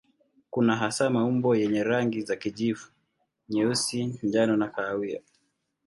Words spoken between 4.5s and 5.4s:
na kahawia.